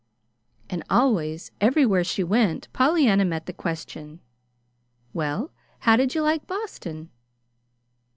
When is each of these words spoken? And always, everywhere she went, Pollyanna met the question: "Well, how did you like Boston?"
And 0.67 0.81
always, 0.89 1.51
everywhere 1.61 2.03
she 2.03 2.23
went, 2.23 2.67
Pollyanna 2.73 3.23
met 3.23 3.45
the 3.45 3.53
question: 3.53 4.19
"Well, 5.13 5.51
how 5.81 5.95
did 5.95 6.15
you 6.15 6.23
like 6.23 6.47
Boston?" 6.47 7.11